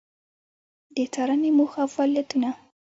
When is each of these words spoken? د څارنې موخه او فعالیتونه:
د 0.95 0.97
څارنې 1.13 1.49
موخه 1.57 1.79
او 1.83 1.91
فعالیتونه: 1.95 2.49